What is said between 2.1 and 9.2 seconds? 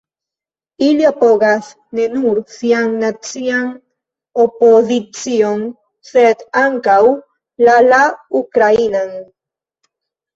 nur sian nacian opozicion sed ankaŭ la la ukrainan.